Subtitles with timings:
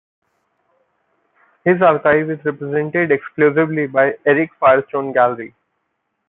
[1.63, 5.53] His archive is represented exclusively by Eric Firestone Gallery.